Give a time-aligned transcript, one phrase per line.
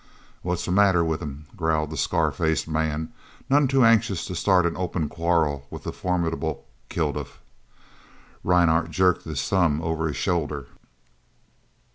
[0.41, 3.13] "What's the matter with him?" growled the scar faced man,
[3.51, 7.39] none too anxious to start an open quarrel with the formidable Kilduff.
[8.43, 10.69] Rhinehart jerked his thumb over his shoulder.